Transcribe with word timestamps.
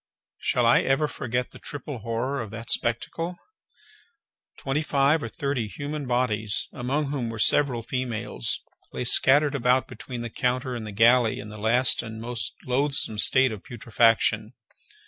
Shall 0.39 0.65
I 0.65 0.79
ever 0.81 1.07
forget 1.07 1.51
the 1.51 1.59
triple 1.59 1.99
horror 1.99 2.41
of 2.41 2.49
that 2.49 2.71
spectacle? 2.71 3.37
Twenty 4.57 4.81
five 4.81 5.21
or 5.21 5.27
thirty 5.29 5.67
human 5.67 6.07
bodies, 6.07 6.67
among 6.73 7.11
whom 7.11 7.29
were 7.29 7.37
several 7.37 7.83
females, 7.83 8.61
lay 8.93 9.03
scattered 9.05 9.53
about 9.53 9.87
between 9.87 10.23
the 10.23 10.31
counter 10.31 10.73
and 10.73 10.87
the 10.87 10.91
galley 10.91 11.39
in 11.39 11.49
the 11.49 11.59
last 11.59 12.01
and 12.01 12.19
most 12.19 12.55
loathsome 12.65 13.19
state 13.19 13.51
of 13.51 13.63
putrefaction. 13.63 14.55